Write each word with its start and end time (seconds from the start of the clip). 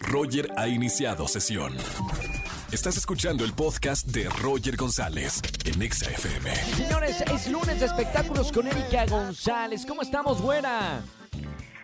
Roger 0.00 0.48
ha 0.56 0.68
iniciado 0.68 1.28
sesión. 1.28 1.72
Estás 2.72 2.96
escuchando 2.96 3.44
el 3.44 3.52
podcast 3.52 4.06
de 4.08 4.28
Roger 4.42 4.76
González 4.76 5.40
en 5.64 5.82
Exa 5.82 6.10
FM. 6.10 6.50
Señores, 6.54 7.20
es 7.22 7.50
lunes 7.50 7.80
de 7.80 7.86
espectáculos 7.86 8.50
con 8.52 8.66
Erika 8.66 9.06
González. 9.06 9.86
¿Cómo 9.86 10.02
estamos, 10.02 10.42
buena? 10.42 11.02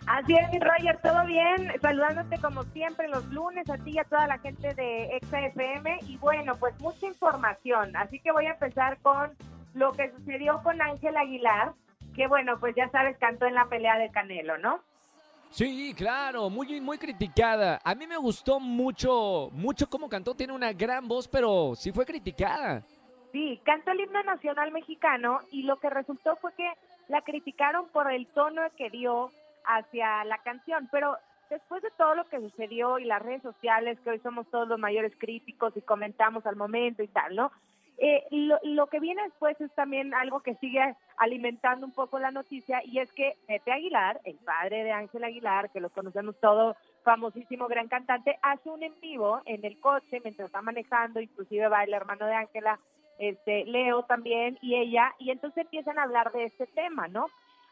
Así 0.06 0.34
es, 0.34 0.50
mi 0.50 0.58
Roger, 0.58 0.98
todo 1.02 1.24
bien. 1.26 1.72
Saludándote 1.80 2.38
como 2.38 2.64
siempre 2.64 3.08
los 3.08 3.24
lunes 3.26 3.68
a 3.70 3.78
ti 3.78 3.92
y 3.92 3.98
a 3.98 4.04
toda 4.04 4.26
la 4.26 4.38
gente 4.38 4.74
de 4.74 5.16
ExaFM. 5.16 6.00
Y 6.08 6.16
bueno, 6.16 6.56
pues 6.56 6.78
mucha 6.80 7.06
información. 7.06 7.96
Así 7.96 8.18
que 8.18 8.32
voy 8.32 8.46
a 8.46 8.52
empezar 8.52 8.98
con 8.98 9.30
lo 9.74 9.92
que 9.92 10.10
sucedió 10.10 10.60
con 10.62 10.82
Ángel 10.82 11.16
Aguilar, 11.16 11.72
que 12.14 12.26
bueno, 12.26 12.58
pues 12.58 12.74
ya 12.76 12.90
sabes, 12.90 13.16
cantó 13.18 13.46
en 13.46 13.54
la 13.54 13.66
pelea 13.66 13.96
de 13.98 14.10
Canelo, 14.10 14.58
¿no? 14.58 14.80
Sí, 15.52 15.92
claro, 15.94 16.48
muy, 16.48 16.80
muy 16.80 16.96
criticada. 16.96 17.78
A 17.84 17.94
mí 17.94 18.06
me 18.06 18.16
gustó 18.16 18.58
mucho, 18.58 19.50
mucho 19.52 19.86
cómo 19.88 20.08
cantó. 20.08 20.34
Tiene 20.34 20.54
una 20.54 20.72
gran 20.72 21.06
voz, 21.06 21.28
pero 21.28 21.74
sí 21.76 21.92
fue 21.92 22.06
criticada. 22.06 22.82
Sí, 23.32 23.60
cantó 23.62 23.90
el 23.90 24.00
himno 24.00 24.22
nacional 24.22 24.72
mexicano 24.72 25.40
y 25.50 25.64
lo 25.64 25.76
que 25.76 25.90
resultó 25.90 26.36
fue 26.36 26.54
que 26.54 26.72
la 27.08 27.20
criticaron 27.20 27.86
por 27.88 28.10
el 28.10 28.26
tono 28.28 28.62
que 28.78 28.88
dio 28.88 29.30
hacia 29.66 30.24
la 30.24 30.38
canción, 30.38 30.88
pero 30.90 31.18
después 31.50 31.82
de 31.82 31.90
todo 31.98 32.14
lo 32.14 32.24
que 32.24 32.40
sucedió 32.40 32.98
y 32.98 33.04
las 33.04 33.20
redes 33.20 33.42
sociales, 33.42 33.98
que 34.00 34.10
hoy 34.10 34.20
somos 34.20 34.46
todos 34.50 34.66
los 34.66 34.78
mayores 34.78 35.12
críticos 35.18 35.76
y 35.76 35.82
comentamos 35.82 36.46
al 36.46 36.56
momento 36.56 37.02
y 37.02 37.08
tal, 37.08 37.36
¿no? 37.36 37.52
Eh, 37.98 38.24
lo, 38.30 38.58
lo, 38.62 38.86
que 38.86 39.00
viene 39.00 39.22
después 39.24 39.60
es 39.60 39.70
también 39.74 40.14
algo 40.14 40.40
que 40.40 40.54
sigue 40.56 40.96
alimentando 41.22 41.86
un 41.86 41.92
poco 41.92 42.18
la 42.18 42.32
noticia 42.32 42.82
y 42.84 42.98
es 42.98 43.12
que 43.12 43.36
Pepe 43.46 43.72
Aguilar, 43.72 44.20
el 44.24 44.36
padre 44.38 44.82
de 44.82 44.90
Ángel 44.90 45.22
Aguilar, 45.22 45.70
que 45.70 45.80
lo 45.80 45.88
conocemos 45.90 46.34
todo, 46.40 46.76
famosísimo 47.04 47.68
gran 47.68 47.86
cantante, 47.86 48.38
hace 48.42 48.68
un 48.68 48.82
en 48.82 48.98
vivo 49.00 49.40
en 49.44 49.64
el 49.64 49.78
coche 49.78 50.20
mientras 50.24 50.46
está 50.46 50.62
manejando, 50.62 51.20
inclusive 51.20 51.68
va 51.68 51.84
el 51.84 51.94
hermano 51.94 52.26
de 52.26 52.34
Ángela, 52.34 52.80
este 53.18 53.64
Leo 53.66 54.02
también 54.02 54.58
y 54.62 54.74
ella, 54.74 55.14
y 55.20 55.30
entonces 55.30 55.64
empiezan 55.64 55.98
a 55.98 56.02
hablar 56.02 56.32
de 56.32 56.44
este 56.44 56.66
tema, 56.66 57.06
¿no? 57.06 57.26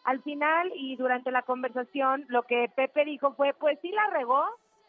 Al 0.05 0.22
final 0.22 0.70
y 0.77 0.94
durante 0.94 1.32
la 1.32 1.42
conversación, 1.42 2.25
lo 2.28 2.44
que 2.44 2.70
Pepe 2.75 3.05
dijo 3.05 3.34
fue, 3.34 3.53
pues 3.53 3.80
sí 3.82 3.91
la 3.91 4.06
regó, 4.10 4.44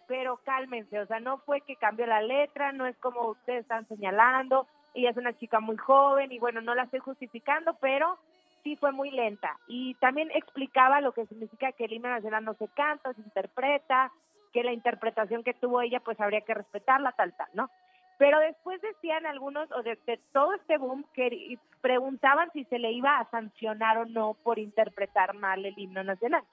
pero 0.07 0.37
cálmense, 0.43 0.99
o 0.99 1.07
sea, 1.07 1.19
no 1.19 1.39
fue 1.39 1.61
que 1.61 1.77
cambió 1.77 2.05
la 2.05 2.21
letra, 2.21 2.73
no 2.73 2.85
es 2.85 2.95
como 2.97 3.29
ustedes 3.29 3.61
están 3.61 3.87
señalando, 3.87 4.67
ella 4.93 5.09
es 5.09 5.17
una 5.17 5.33
chica 5.33 5.59
muy 5.59 5.77
joven 5.77 6.31
y 6.31 6.37
bueno, 6.37 6.61
no 6.61 6.75
la 6.75 6.83
estoy 6.83 6.99
justificando, 6.99 7.75
pero 7.81 8.19
sí 8.63 8.75
fue 8.75 8.91
muy 8.91 9.11
lenta. 9.11 9.57
Y 9.67 9.95
también 9.95 10.29
explicaba 10.31 11.01
lo 11.01 11.13
que 11.13 11.25
significa 11.25 11.71
que 11.71 11.85
el 11.85 11.93
himno 11.93 12.09
nacional 12.09 12.45
no 12.45 12.53
se 12.55 12.67
canta, 12.69 13.13
se 13.13 13.21
interpreta, 13.21 14.11
que 14.53 14.63
la 14.63 14.73
interpretación 14.73 15.43
que 15.43 15.53
tuvo 15.53 15.81
ella 15.81 15.99
pues 15.99 16.19
habría 16.19 16.41
que 16.41 16.53
respetarla, 16.53 17.13
tal, 17.13 17.33
tal, 17.35 17.49
¿no? 17.53 17.69
Pero 18.17 18.39
después 18.39 18.79
decían 18.81 19.25
algunos, 19.25 19.71
o 19.71 19.81
de, 19.81 19.97
todo 20.31 20.53
este 20.53 20.77
boom, 20.77 21.05
que 21.13 21.57
preguntaban 21.81 22.51
si 22.53 22.65
se 22.65 22.77
le 22.77 22.91
iba 22.91 23.17
a 23.17 23.29
sancionar 23.31 23.97
o 23.97 24.05
no 24.05 24.35
por 24.43 24.59
interpretar 24.59 25.33
mal 25.33 25.65
el 25.65 25.77
himno 25.77 26.03
nacional. 26.03 26.43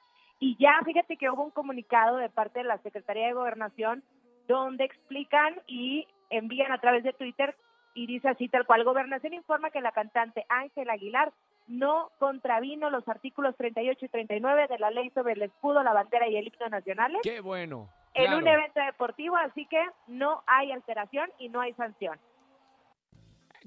Y 0.40 0.56
ya 0.56 0.80
fíjate 0.84 1.16
que 1.16 1.28
hubo 1.28 1.44
un 1.44 1.50
comunicado 1.50 2.16
de 2.16 2.30
parte 2.30 2.60
de 2.60 2.64
la 2.64 2.78
Secretaría 2.78 3.26
de 3.26 3.32
Gobernación 3.34 4.02
donde 4.46 4.84
explican 4.84 5.60
y 5.66 6.06
envían 6.30 6.72
a 6.72 6.80
través 6.80 7.04
de 7.04 7.12
Twitter 7.12 7.54
y 7.94 8.06
dice 8.06 8.28
así 8.28 8.48
tal 8.48 8.64
cual, 8.64 8.84
Gobernación 8.84 9.34
informa 9.34 9.70
que 9.70 9.80
la 9.80 9.92
cantante 9.92 10.46
Ángela 10.48 10.92
Aguilar 10.92 11.32
no 11.68 12.10
contravino 12.18 12.90
los 12.90 13.06
artículos 13.08 13.54
38 13.56 14.04
y 14.04 14.08
39 14.08 14.66
de 14.68 14.78
la 14.78 14.90
ley 14.90 15.10
sobre 15.10 15.34
el 15.34 15.42
escudo, 15.42 15.82
la 15.82 15.92
bandera 15.92 16.28
y 16.28 16.36
el 16.36 16.46
himno 16.46 16.68
nacionales. 16.68 17.20
Qué 17.22 17.40
bueno. 17.40 17.88
En 18.14 18.34
un 18.34 18.48
evento 18.48 18.80
deportivo, 18.80 19.36
así 19.36 19.66
que 19.66 19.80
no 20.08 20.42
hay 20.46 20.72
alteración 20.72 21.30
y 21.38 21.48
no 21.48 21.60
hay 21.60 21.72
sanción. 21.74 22.18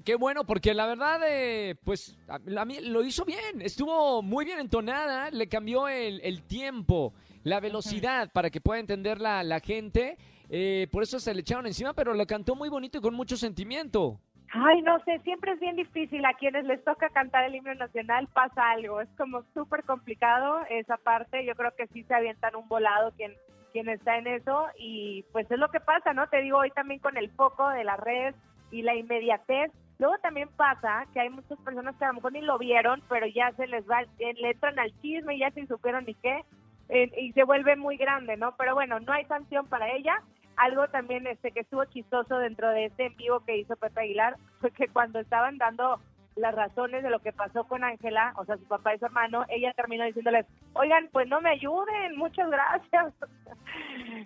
Qué 0.04 0.16
bueno, 0.16 0.44
porque 0.44 0.74
la 0.74 0.86
verdad, 0.86 1.20
eh, 1.26 1.76
pues, 1.84 2.18
a, 2.28 2.64
mí 2.64 2.80
lo 2.80 3.04
hizo 3.04 3.24
bien, 3.24 3.62
estuvo 3.62 4.20
muy 4.20 4.44
bien 4.44 4.58
entonada, 4.58 5.30
le 5.30 5.48
cambió 5.48 5.88
el, 5.88 6.20
el 6.22 6.42
tiempo, 6.42 7.14
la 7.44 7.60
velocidad 7.60 8.30
para 8.32 8.50
que 8.50 8.60
pueda 8.60 8.80
entender 8.80 9.20
la, 9.20 9.42
la 9.42 9.60
gente 9.60 10.18
eh, 10.54 10.86
por 10.92 11.02
eso 11.02 11.18
se 11.18 11.32
le 11.32 11.40
echaron 11.40 11.66
encima, 11.66 11.94
pero 11.94 12.12
lo 12.12 12.26
cantó 12.26 12.54
muy 12.54 12.68
bonito 12.68 12.98
y 12.98 13.00
con 13.00 13.14
mucho 13.14 13.38
sentimiento. 13.38 14.20
Ay, 14.54 14.82
no 14.82 14.98
sé, 15.04 15.18
siempre 15.20 15.52
es 15.52 15.60
bien 15.60 15.76
difícil. 15.76 16.24
A 16.26 16.34
quienes 16.34 16.66
les 16.66 16.84
toca 16.84 17.08
cantar 17.08 17.44
el 17.44 17.54
himno 17.54 17.74
nacional 17.74 18.28
pasa 18.34 18.70
algo. 18.70 19.00
Es 19.00 19.08
como 19.16 19.42
súper 19.54 19.82
complicado 19.84 20.60
esa 20.68 20.98
parte. 20.98 21.46
Yo 21.46 21.54
creo 21.54 21.74
que 21.74 21.86
sí 21.86 22.04
se 22.04 22.14
avientan 22.14 22.54
un 22.56 22.68
volado 22.68 23.12
quien, 23.12 23.34
quien 23.72 23.88
está 23.88 24.18
en 24.18 24.26
eso. 24.26 24.66
Y 24.78 25.24
pues 25.32 25.50
es 25.50 25.58
lo 25.58 25.70
que 25.70 25.80
pasa, 25.80 26.12
¿no? 26.12 26.26
Te 26.26 26.42
digo 26.42 26.58
hoy 26.58 26.70
también 26.72 27.00
con 27.00 27.16
el 27.16 27.30
foco 27.30 27.66
de 27.70 27.84
la 27.84 27.96
red 27.96 28.34
y 28.70 28.82
la 28.82 28.94
inmediatez. 28.94 29.72
Luego 29.98 30.18
también 30.18 30.50
pasa 30.54 31.06
que 31.14 31.20
hay 31.20 31.30
muchas 31.30 31.58
personas 31.60 31.96
que 31.96 32.04
a 32.04 32.08
lo 32.08 32.14
mejor 32.14 32.32
ni 32.32 32.42
lo 32.42 32.58
vieron, 32.58 33.02
pero 33.08 33.26
ya 33.26 33.52
se 33.52 33.66
les 33.66 33.88
va, 33.88 34.02
eh, 34.02 34.34
le 34.34 34.50
entran 34.50 34.78
al 34.78 34.92
chisme 35.00 35.34
y 35.34 35.38
ya 35.38 35.50
sin 35.52 35.66
supieron 35.66 36.04
ni 36.04 36.14
qué. 36.14 36.42
Eh, 36.90 37.10
y 37.16 37.32
se 37.32 37.44
vuelve 37.44 37.76
muy 37.76 37.96
grande, 37.96 38.36
¿no? 38.36 38.54
Pero 38.58 38.74
bueno, 38.74 39.00
no 39.00 39.12
hay 39.14 39.24
sanción 39.24 39.66
para 39.68 39.90
ella 39.92 40.22
algo 40.62 40.86
también 40.88 41.26
este 41.26 41.50
que 41.50 41.60
estuvo 41.60 41.84
chistoso 41.86 42.38
dentro 42.38 42.70
de 42.70 42.86
este 42.86 43.06
en 43.06 43.16
vivo 43.16 43.40
que 43.40 43.56
hizo 43.56 43.74
Pepe 43.76 44.02
Aguilar 44.02 44.36
fue 44.60 44.70
que 44.70 44.88
cuando 44.88 45.18
estaban 45.18 45.58
dando 45.58 46.00
las 46.36 46.54
razones 46.54 47.02
de 47.02 47.10
lo 47.10 47.18
que 47.18 47.32
pasó 47.32 47.64
con 47.64 47.84
Ángela, 47.84 48.32
o 48.36 48.44
sea, 48.46 48.56
su 48.56 48.64
papá 48.64 48.94
y 48.94 48.98
su 48.98 49.04
hermano, 49.04 49.44
ella 49.48 49.74
terminó 49.74 50.04
diciéndoles, 50.04 50.46
oigan, 50.72 51.10
pues 51.12 51.28
no 51.28 51.42
me 51.42 51.50
ayuden, 51.50 52.16
muchas 52.16 52.50
gracias. 52.50 53.14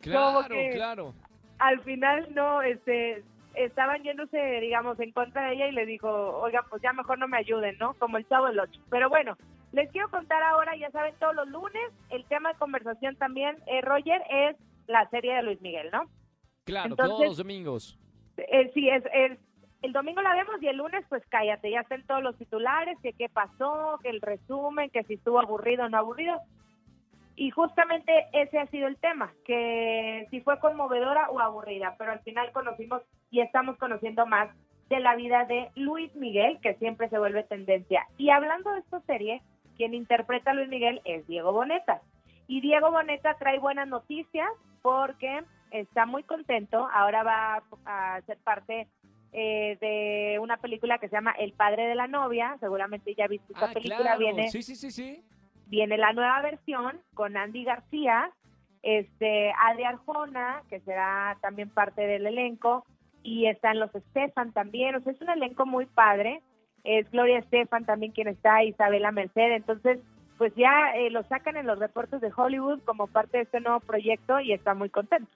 Claro, 0.02 0.54
claro. 0.72 1.14
Al 1.58 1.80
final 1.80 2.28
no, 2.34 2.60
este, 2.62 3.24
estaban 3.54 4.02
yéndose, 4.02 4.38
digamos, 4.60 4.98
en 5.00 5.12
contra 5.12 5.46
de 5.46 5.54
ella 5.54 5.68
y 5.68 5.72
le 5.72 5.86
dijo, 5.86 6.08
oigan, 6.38 6.64
pues 6.68 6.82
ya 6.82 6.92
mejor 6.92 7.18
no 7.18 7.28
me 7.28 7.38
ayuden, 7.38 7.76
¿no? 7.78 7.94
Como 7.94 8.18
el 8.18 8.28
chavo 8.28 8.46
del 8.46 8.60
ocho. 8.60 8.80
Pero 8.90 9.08
bueno, 9.08 9.36
les 9.72 9.90
quiero 9.90 10.08
contar 10.10 10.42
ahora, 10.42 10.76
ya 10.76 10.90
saben, 10.90 11.14
todos 11.18 11.34
los 11.34 11.48
lunes, 11.48 11.90
el 12.10 12.24
tema 12.26 12.52
de 12.52 12.58
conversación 12.58 13.16
también, 13.16 13.56
eh, 13.66 13.80
Roger, 13.80 14.22
es 14.28 14.56
la 14.86 15.08
serie 15.10 15.34
de 15.34 15.42
Luis 15.42 15.60
Miguel, 15.60 15.90
¿no? 15.92 16.08
Claro, 16.66 16.96
todos 16.96 17.24
los 17.24 17.36
domingos. 17.36 17.98
Eh, 18.36 18.70
sí, 18.74 18.90
es, 18.90 19.04
el 19.82 19.92
domingo 19.92 20.20
la 20.20 20.34
vemos 20.34 20.60
y 20.60 20.66
el 20.66 20.76
lunes 20.76 21.04
pues 21.08 21.22
cállate, 21.28 21.70
ya 21.70 21.80
están 21.80 22.04
todos 22.06 22.22
los 22.22 22.36
titulares, 22.36 22.98
que 23.02 23.12
qué 23.12 23.28
pasó, 23.28 23.98
que 24.02 24.10
el 24.10 24.20
resumen, 24.20 24.90
que 24.90 25.04
si 25.04 25.14
estuvo 25.14 25.38
aburrido 25.38 25.84
o 25.84 25.88
no 25.88 25.96
aburrido. 25.96 26.40
Y 27.36 27.50
justamente 27.50 28.26
ese 28.32 28.58
ha 28.58 28.66
sido 28.66 28.88
el 28.88 28.96
tema, 28.96 29.32
que 29.44 30.26
si 30.30 30.40
fue 30.40 30.58
conmovedora 30.58 31.30
o 31.30 31.38
aburrida, 31.38 31.94
pero 31.98 32.10
al 32.10 32.20
final 32.20 32.50
conocimos 32.50 33.02
y 33.30 33.40
estamos 33.40 33.76
conociendo 33.76 34.26
más 34.26 34.48
de 34.88 34.98
la 35.00 35.14
vida 35.14 35.44
de 35.44 35.70
Luis 35.76 36.14
Miguel, 36.16 36.58
que 36.62 36.74
siempre 36.74 37.08
se 37.08 37.18
vuelve 37.18 37.44
tendencia. 37.44 38.06
Y 38.18 38.30
hablando 38.30 38.72
de 38.72 38.80
esta 38.80 39.00
serie, 39.02 39.40
quien 39.76 39.94
interpreta 39.94 40.50
a 40.50 40.54
Luis 40.54 40.68
Miguel 40.68 41.00
es 41.04 41.26
Diego 41.28 41.52
Boneta. 41.52 42.00
Y 42.48 42.60
Diego 42.60 42.90
Boneta 42.90 43.34
trae 43.34 43.58
buenas 43.58 43.86
noticias 43.86 44.48
porque 44.82 45.44
está 45.70 46.06
muy 46.06 46.22
contento. 46.22 46.88
Ahora 46.92 47.22
va 47.22 47.62
a 47.84 48.20
ser 48.22 48.38
parte 48.38 48.88
eh, 49.32 49.76
de 49.80 50.38
una 50.38 50.56
película 50.56 50.98
que 50.98 51.08
se 51.08 51.16
llama 51.16 51.32
El 51.32 51.52
padre 51.52 51.86
de 51.86 51.94
la 51.94 52.06
novia. 52.06 52.56
Seguramente 52.60 53.14
ya 53.14 53.26
viste 53.26 53.52
esta 53.52 53.66
ah, 53.66 53.72
película. 53.72 54.16
Viene, 54.16 54.48
sí, 54.48 54.62
sí, 54.62 54.76
sí, 54.76 54.90
sí. 54.90 55.22
Viene 55.66 55.98
la 55.98 56.12
nueva 56.12 56.40
versión 56.42 57.00
con 57.14 57.36
Andy 57.36 57.64
García, 57.64 58.30
este, 58.82 59.52
Adi 59.58 59.82
Arjona, 59.82 60.62
que 60.70 60.80
será 60.80 61.36
también 61.42 61.70
parte 61.70 62.06
del 62.06 62.26
elenco, 62.26 62.86
y 63.22 63.46
están 63.46 63.80
los 63.80 63.92
Estefan 63.94 64.52
también. 64.52 64.94
O 64.94 65.00
sea, 65.00 65.12
es 65.12 65.20
un 65.20 65.30
elenco 65.30 65.66
muy 65.66 65.86
padre. 65.86 66.40
Es 66.84 67.10
Gloria 67.10 67.40
Estefan 67.40 67.84
también 67.84 68.12
quien 68.12 68.28
está, 68.28 68.62
Isabela 68.62 69.10
Merced. 69.10 69.52
Entonces, 69.52 69.98
pues 70.38 70.54
ya 70.54 70.92
eh, 70.94 71.10
lo 71.10 71.24
sacan 71.24 71.56
en 71.56 71.66
los 71.66 71.78
reportes 71.78 72.20
de 72.20 72.32
Hollywood 72.34 72.80
como 72.84 73.06
parte 73.06 73.38
de 73.38 73.42
este 73.44 73.60
nuevo 73.60 73.80
proyecto 73.80 74.38
y 74.40 74.52
está 74.52 74.74
muy 74.74 74.88
contento. 74.88 75.30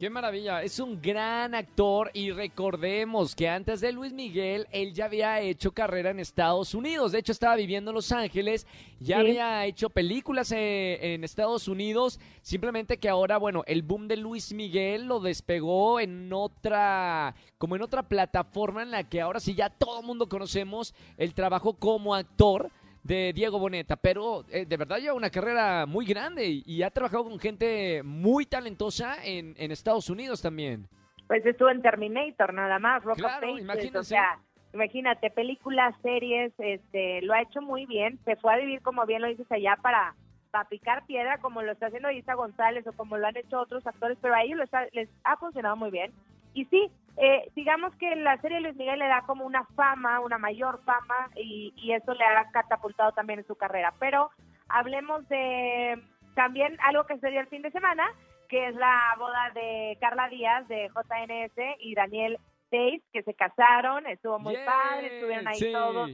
Qué 0.00 0.08
maravilla, 0.08 0.62
es 0.62 0.80
un 0.80 0.98
gran 1.02 1.54
actor 1.54 2.10
y 2.14 2.30
recordemos 2.30 3.34
que 3.34 3.50
antes 3.50 3.82
de 3.82 3.92
Luis 3.92 4.14
Miguel, 4.14 4.66
él 4.72 4.94
ya 4.94 5.04
había 5.04 5.42
hecho 5.42 5.72
carrera 5.72 6.08
en 6.08 6.20
Estados 6.20 6.72
Unidos, 6.72 7.12
de 7.12 7.18
hecho 7.18 7.32
estaba 7.32 7.54
viviendo 7.54 7.90
en 7.90 7.96
Los 7.96 8.10
Ángeles, 8.10 8.66
ya 8.98 9.18
había 9.18 9.66
hecho 9.66 9.90
películas 9.90 10.52
eh, 10.52 11.12
en, 11.12 11.22
Estados 11.22 11.68
Unidos, 11.68 12.18
simplemente 12.40 12.96
que 12.96 13.10
ahora, 13.10 13.36
bueno, 13.36 13.62
el 13.66 13.82
boom 13.82 14.08
de 14.08 14.16
Luis 14.16 14.54
Miguel 14.54 15.04
lo 15.04 15.20
despegó 15.20 16.00
en 16.00 16.32
otra, 16.32 17.34
como 17.58 17.76
en 17.76 17.82
otra 17.82 18.02
plataforma 18.02 18.82
en 18.82 18.92
la 18.92 19.06
que 19.06 19.20
ahora 19.20 19.38
sí 19.38 19.54
ya 19.54 19.68
todo 19.68 20.00
el 20.00 20.06
mundo 20.06 20.30
conocemos 20.30 20.94
el 21.18 21.34
trabajo 21.34 21.74
como 21.74 22.14
actor 22.14 22.70
de 23.02 23.32
Diego 23.32 23.58
Boneta, 23.58 23.96
pero 23.96 24.44
eh, 24.50 24.66
de 24.66 24.76
verdad 24.76 24.98
lleva 24.98 25.14
una 25.14 25.30
carrera 25.30 25.86
muy 25.86 26.06
grande 26.06 26.46
y, 26.46 26.82
ha 26.82 26.90
trabajado 26.90 27.24
con 27.24 27.38
gente 27.38 28.02
muy 28.02 28.46
talentosa 28.46 29.16
en, 29.24 29.54
en, 29.58 29.70
Estados 29.70 30.10
Unidos 30.10 30.42
también. 30.42 30.88
Pues 31.26 31.44
estuvo 31.46 31.70
en 31.70 31.82
Terminator 31.82 32.52
nada 32.52 32.78
más, 32.78 33.02
Rock 33.02 33.18
claro, 33.18 33.56
imagínate. 33.56 33.98
o 33.98 34.04
sea, 34.04 34.38
imagínate, 34.74 35.30
películas, 35.30 35.94
series, 36.02 36.52
este, 36.58 37.22
lo 37.22 37.34
ha 37.34 37.42
hecho 37.42 37.62
muy 37.62 37.86
bien, 37.86 38.18
se 38.24 38.36
fue 38.36 38.54
a 38.54 38.56
vivir 38.56 38.82
como 38.82 39.06
bien 39.06 39.22
lo 39.22 39.28
dices 39.28 39.50
allá 39.50 39.76
para 39.80 40.14
para 40.50 40.68
picar 40.68 41.06
piedra 41.06 41.38
como 41.38 41.62
lo 41.62 41.72
está 41.72 41.86
haciendo 41.86 42.10
Isa 42.10 42.34
González 42.34 42.86
o 42.86 42.92
como 42.92 43.16
lo 43.16 43.26
han 43.26 43.36
hecho 43.36 43.60
otros 43.60 43.86
actores, 43.86 44.18
pero 44.20 44.34
a 44.34 44.42
ellos 44.42 44.58
les 44.58 44.74
ha, 44.74 44.86
les 44.92 45.08
ha 45.24 45.36
funcionado 45.36 45.76
muy 45.76 45.90
bien. 45.90 46.12
Y 46.54 46.64
sí, 46.66 46.90
eh, 47.16 47.50
digamos 47.54 47.94
que 47.96 48.14
la 48.16 48.40
serie 48.40 48.60
Luis 48.60 48.76
Miguel 48.76 48.98
le 48.98 49.08
da 49.08 49.22
como 49.26 49.44
una 49.44 49.64
fama, 49.76 50.20
una 50.20 50.38
mayor 50.38 50.82
fama 50.84 51.30
y, 51.36 51.72
y 51.76 51.92
eso 51.92 52.14
le 52.14 52.24
ha 52.24 52.50
catapultado 52.50 53.12
también 53.12 53.40
en 53.40 53.46
su 53.46 53.56
carrera. 53.56 53.92
Pero 53.98 54.30
hablemos 54.68 55.28
de 55.28 56.02
también 56.34 56.76
algo 56.82 57.04
que 57.04 57.18
se 57.18 57.30
dio 57.30 57.40
el 57.40 57.48
fin 57.48 57.62
de 57.62 57.70
semana, 57.70 58.04
que 58.48 58.68
es 58.68 58.74
la 58.74 59.14
boda 59.18 59.50
de 59.54 59.96
Carla 60.00 60.28
Díaz 60.28 60.66
de 60.68 60.88
JNS 60.88 61.76
y 61.80 61.94
Daniel 61.94 62.38
Days, 62.70 63.02
que 63.12 63.22
se 63.22 63.34
casaron, 63.34 64.06
estuvo 64.06 64.38
muy 64.38 64.56
padre, 64.64 65.14
estuvieron 65.14 65.48
ahí 65.48 65.56
sí. 65.56 65.72
todos, 65.72 66.10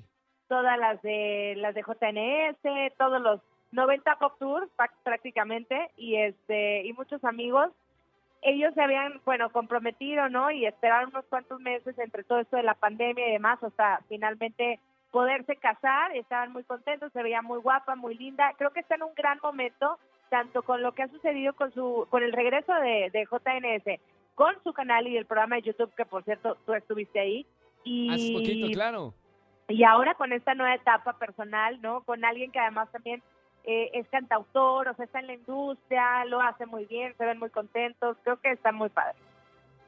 todas 0.48 0.78
las 0.78 1.00
de 1.02 1.54
las 1.56 1.74
de 1.74 1.82
JNS, 1.82 2.96
todos 2.96 3.20
los 3.20 3.40
90 3.72 4.16
pop 4.16 4.34
tours 4.38 4.68
prácticamente 5.02 5.90
y 5.96 6.16
este 6.16 6.84
y 6.84 6.92
muchos 6.92 7.22
amigos. 7.24 7.70
Ellos 8.42 8.72
se 8.74 8.82
habían, 8.82 9.20
bueno, 9.24 9.50
comprometido, 9.50 10.28
¿no? 10.28 10.50
Y 10.50 10.66
esperaron 10.66 11.10
unos 11.10 11.24
cuantos 11.26 11.60
meses 11.60 11.98
entre 11.98 12.24
todo 12.24 12.40
esto 12.40 12.56
de 12.56 12.62
la 12.62 12.74
pandemia 12.74 13.28
y 13.28 13.32
demás 13.32 13.62
hasta 13.62 14.00
finalmente 14.08 14.78
poderse 15.10 15.56
casar, 15.56 16.14
estaban 16.14 16.52
muy 16.52 16.62
contentos, 16.64 17.12
se 17.12 17.22
veía 17.22 17.42
muy 17.42 17.58
guapa, 17.58 17.96
muy 17.96 18.14
linda. 18.16 18.52
Creo 18.58 18.70
que 18.70 18.80
está 18.80 18.96
en 18.96 19.04
un 19.04 19.14
gran 19.14 19.38
momento, 19.42 19.98
tanto 20.28 20.62
con 20.62 20.82
lo 20.82 20.92
que 20.92 21.04
ha 21.04 21.08
sucedido 21.08 21.54
con 21.54 21.72
su 21.72 22.06
con 22.10 22.22
el 22.22 22.32
regreso 22.32 22.72
de, 22.74 23.10
de 23.10 23.24
JNS, 23.24 24.00
con 24.34 24.54
su 24.62 24.72
canal 24.72 25.06
y 25.06 25.16
el 25.16 25.26
programa 25.26 25.56
de 25.56 25.62
YouTube, 25.62 25.94
que 25.96 26.04
por 26.04 26.22
cierto 26.24 26.56
tú 26.66 26.74
estuviste 26.74 27.18
ahí. 27.18 27.46
Y, 27.84 28.10
Hace 28.12 28.32
poquito, 28.32 28.68
claro. 28.74 29.14
y 29.68 29.84
ahora 29.84 30.14
con 30.14 30.32
esta 30.32 30.54
nueva 30.54 30.74
etapa 30.74 31.14
personal, 31.14 31.80
¿no? 31.80 32.02
Con 32.02 32.24
alguien 32.24 32.52
que 32.52 32.58
además 32.58 32.90
también 32.92 33.22
eh, 33.66 33.90
es 33.94 34.08
cantautor, 34.08 34.88
o 34.88 34.94
sea, 34.94 35.04
está 35.04 35.20
en 35.20 35.26
la 35.26 35.34
industria, 35.34 36.24
lo 36.26 36.40
hace 36.40 36.66
muy 36.66 36.84
bien, 36.86 37.14
se 37.18 37.24
ven 37.24 37.38
muy 37.38 37.50
contentos, 37.50 38.16
creo 38.22 38.40
que 38.40 38.52
está 38.52 38.72
muy 38.72 38.88
padre. 38.88 39.18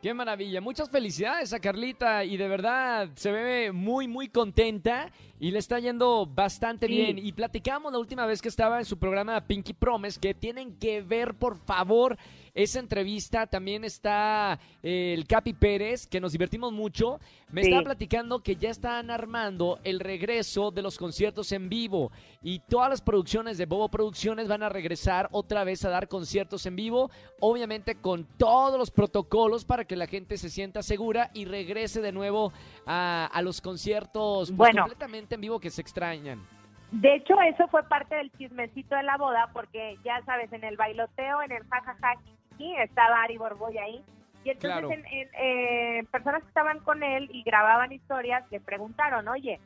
Qué 0.03 0.15
maravilla. 0.15 0.61
Muchas 0.61 0.89
felicidades 0.91 1.53
a 1.53 1.59
Carlita 1.59 2.23
y 2.23 2.37
de 2.37 2.47
verdad 2.47 3.09
se 3.17 3.33
ve 3.33 3.73
muy, 3.73 4.07
muy 4.07 4.29
contenta 4.29 5.11
y 5.41 5.51
le 5.51 5.59
está 5.59 5.81
yendo 5.81 6.25
bastante 6.25 6.87
Sí. 6.87 6.93
bien. 6.95 7.19
Y 7.19 7.33
platicamos 7.33 7.91
la 7.93 7.99
última 7.99 8.25
vez 8.25 8.41
que 8.41 8.47
estaba 8.49 8.79
en 8.79 8.85
su 8.85 8.97
programa 8.97 9.41
Pinky 9.41 9.73
Promise 9.73 10.21
que 10.21 10.35
tienen 10.35 10.79
que 10.79 11.03
ver, 11.03 11.35
por 11.35 11.57
favor, 11.57 12.17
esa 12.58 12.81
entrevista. 12.81 13.46
También 13.46 13.84
está 13.84 14.58
eh, 14.82 15.14
el 15.16 15.26
Capi 15.26 15.52
Pérez, 15.52 16.06
que 16.06 16.20
nos 16.20 16.32
divertimos 16.32 16.72
mucho. 16.72 17.20
Me 17.50 17.62
Sí. 17.62 17.69
estaba 17.69 17.84
platicando 17.84 18.40
que 18.43 18.56
ya 18.56 18.69
están 18.70 19.10
armando 19.10 19.78
el 19.84 20.00
regreso 20.00 20.70
de 20.70 20.82
los 20.82 20.99
conciertos 20.99 21.52
en 21.52 21.69
vivo 21.69 22.10
y 22.43 22.58
todas 22.58 22.90
las 22.90 23.00
producciones 23.00 23.58
de 23.58 23.66
Bobo 23.66 23.88
Producciones 23.88 24.49
van 24.49 24.62
a 24.62 24.69
regresar 24.69 25.28
otra 25.32 25.64
vez 25.64 25.84
a 25.84 25.88
dar 25.90 26.08
conciertos 26.08 26.66
en 26.66 26.76
vivo, 26.76 27.10
obviamente 27.40 27.94
con 27.94 28.25
todos 28.37 28.76
los 28.78 28.90
protocolos 28.90 29.64
para 29.64 29.84
que 29.84 29.96
la 29.96 30.06
gente 30.06 30.37
se 30.37 30.50
sienta 30.50 30.82
segura 30.82 31.31
y 31.34 31.44
regrese 31.44 32.00
de 32.02 32.12
nuevo 32.12 32.52
a, 32.87 33.31
a 33.32 33.40
los 33.43 33.60
conciertos 33.60 34.49
pues, 34.49 34.56
Bueno. 34.56 34.82
completamente 34.82 35.37
en 35.37 35.40
vivo 35.40 35.60
que 35.60 35.70
se 35.70 35.81
extrañan. 35.81 36.44
De 36.90 37.16
hecho, 37.16 37.34
eso 37.43 37.69
fue 37.69 37.82
parte 37.84 38.14
del 38.14 38.32
chismecito 38.32 38.94
de 38.96 39.02
la 39.02 39.19
boda, 39.19 39.50
porque 39.52 39.96
ya 40.05 40.25
sabes, 40.25 40.50
en 40.55 40.64
el 40.64 40.76
bailoteo, 40.78 41.43
en 41.43 41.52
el 41.52 41.62
jajaja, 41.69 42.14
estaba 42.78 43.22
Ari 43.22 43.38
Borboy 43.38 43.78
ahí. 43.78 44.05
Y 44.44 44.50
entonces, 44.50 44.81
Claro. 44.81 44.90
en, 44.93 45.05
en, 45.06 45.28
eh, 45.34 46.05
personas 46.10 46.43
que 46.43 46.49
estaban 46.49 46.78
con 46.81 47.02
él 47.02 47.28
y 47.32 47.43
grababan 47.43 47.93
historias 47.93 48.44
le 48.50 48.60
preguntaron, 48.60 49.26
oye, 49.28 49.60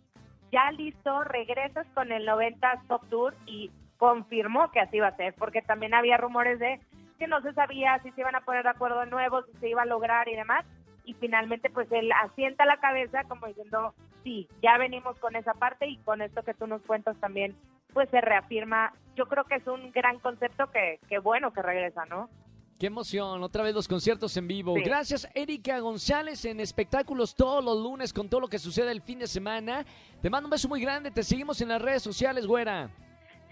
ya 0.51 0.71
listo, 0.73 1.25
regresas 1.25 1.87
con 1.95 2.13
el 2.13 2.25
90 2.27 2.83
Top 2.89 3.09
Tour 3.09 3.35
y 3.47 3.71
confirmó 3.99 4.71
que 4.71 4.81
así 4.81 4.97
iba 4.97 5.09
a 5.09 5.17
ser, 5.17 5.35
porque 5.35 5.63
también 5.63 5.95
había 5.95 6.17
rumores 6.17 6.59
de 6.59 6.81
que 7.19 7.27
no 7.27 7.41
se 7.43 7.53
sabía 7.53 8.01
si 8.03 8.11
se 8.13 8.21
iban 8.23 8.35
a 8.35 8.41
poner 8.41 8.65
de 8.65 8.71
acuerdo 8.71 9.01
de 9.01 9.07
nuevo, 9.07 9.43
si 9.45 9.53
se 9.59 9.69
iba 9.69 9.83
a 9.83 9.87
lograr 9.87 10.29
y 10.29 10.35
demás. 10.35 10.65
Y 11.05 11.15
finalmente, 11.15 11.71
pues 11.71 11.91
él 11.93 12.11
asienta 12.13 12.65
la 12.65 12.79
cabeza 12.79 13.25
como 13.25 13.47
diciendo, 13.47 13.95
sí, 14.25 14.49
ya 14.63 14.77
venimos 14.79 15.19
con 15.19 15.37
esa 15.37 15.55
parte 15.55 15.87
y 15.87 15.99
con 15.99 16.23
esto 16.23 16.43
que 16.43 16.55
tú 16.55 16.67
nos 16.67 16.83
cuentas 16.83 17.17
también, 17.21 17.55
pues 17.93 18.09
se 18.11 18.21
reafirma. 18.21 18.93
Yo 19.15 19.27
creo 19.27 19.45
que 19.45 19.57
es 19.57 19.67
un 19.67 19.93
gran 19.93 20.19
concepto 20.19 20.71
que, 20.71 20.99
que 21.09 21.19
bueno 21.19 21.53
que 21.53 21.63
regresa, 21.63 22.05
¿no? 22.07 22.29
Qué 22.83 22.89
emoción, 22.89 23.45
otra 23.45 23.63
vez 23.63 23.77
los 23.77 23.87
conciertos 23.87 24.37
en 24.37 24.49
vivo. 24.49 24.75
Sí. 24.75 24.83
Gracias, 24.83 25.31
Erika 25.37 25.79
González, 25.79 26.45
en 26.45 26.59
espectáculos 26.59 27.37
todos 27.37 27.65
los 27.65 27.81
lunes 27.81 28.13
con 28.13 28.29
todo 28.29 28.41
lo 28.41 28.49
que 28.49 28.59
sucede 28.59 28.91
el 28.91 29.01
fin 29.01 29.21
de 29.21 29.29
semana. 29.29 29.87
Te 30.21 30.29
mando 30.29 30.49
un 30.49 30.51
beso 30.51 30.69
muy 30.69 30.81
grande, 30.81 31.13
te 31.13 31.23
seguimos 31.23 31.61
en 31.61 31.69
las 31.69 31.81
redes 31.81 32.03
sociales, 32.03 32.45
güera. 32.45 32.91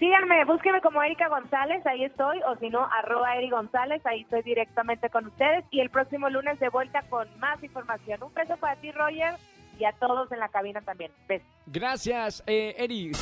Síganme, 0.00 0.44
búsquenme 0.47 0.81
como 0.81 1.00
Erika 1.00 1.29
González, 1.29 1.87
ahí 1.87 2.06
estoy, 2.06 2.41
o 2.43 2.59
si 2.59 2.71
no, 2.71 2.85
arroba 2.85 3.37
Eri 3.37 3.50
González, 3.50 4.05
ahí 4.05 4.23
estoy 4.23 4.43
directamente 4.43 5.09
con 5.11 5.25
ustedes. 5.29 5.65
Y 5.71 5.79
el 5.79 5.91
próximo 5.91 6.29
lunes 6.29 6.59
de 6.59 6.69
vuelta 6.69 7.03
con 7.09 7.29
más 7.38 7.62
información. 7.62 8.21
Un 8.25 8.35
beso 8.35 8.56
para 8.56 8.75
ti, 8.81 8.91
Roger, 8.91 9.35
y 9.79 9.85
a 9.85 9.93
todos 9.93 10.33
en 10.33 10.41
la 10.41 10.49
cabina 10.49 10.81
también. 10.81 11.12
Besos. 11.29 11.47
Gracias, 11.67 12.43
eh, 12.49 12.75
Eri. 12.76 13.12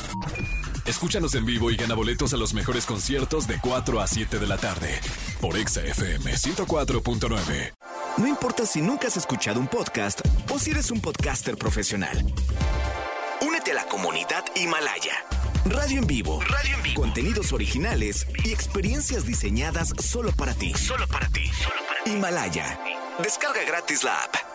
Escúchanos 0.87 1.35
en 1.35 1.45
vivo 1.45 1.69
y 1.69 1.75
gana 1.75 1.93
boletos 1.93 2.33
a 2.33 2.37
los 2.37 2.55
mejores 2.55 2.87
conciertos 2.87 3.47
de 3.47 3.59
4 3.61 3.99
a 3.99 4.07
7 4.07 4.39
de 4.39 4.47
la 4.47 4.57
tarde 4.57 4.99
por 5.39 5.57
Exa 5.57 5.81
FM 5.81 6.33
104.9. 6.33 7.73
No 8.17 8.27
importa 8.27 8.65
si 8.65 8.81
nunca 8.81 9.07
has 9.07 9.17
escuchado 9.17 9.59
un 9.59 9.67
podcast 9.67 10.21
o 10.51 10.59
si 10.59 10.71
eres 10.71 10.91
un 10.91 10.99
podcaster 10.99 11.57
profesional. 11.57 12.17
Únete 13.41 13.71
a 13.71 13.75
la 13.75 13.85
comunidad 13.85 14.43
Himalaya. 14.55 15.13
Radio 15.65 15.99
en 15.99 16.07
vivo. 16.07 16.41
Radio 16.41 16.75
en 16.75 16.83
vivo. 16.83 17.01
Contenidos 17.01 17.53
originales 17.53 18.27
y 18.43 18.51
experiencias 18.51 19.25
diseñadas 19.25 19.93
solo 19.99 20.31
para 20.31 20.53
ti. 20.53 20.73
Solo 20.73 21.07
para 21.07 21.29
ti. 21.29 21.49
Himalaya. 22.05 22.79
Descarga 23.21 23.63
gratis 23.65 24.03
la 24.03 24.15
app. 24.23 24.48